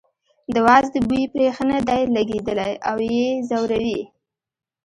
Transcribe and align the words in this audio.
د 0.53 0.55
وازدې 0.67 0.99
بوی 1.07 1.23
پرې 1.33 1.47
ښه 1.55 1.63
نه 1.71 1.79
دی 1.87 2.01
لګېدلی 2.15 2.73
او 2.89 2.97
یې 3.11 3.27
ځوروي. 3.49 4.01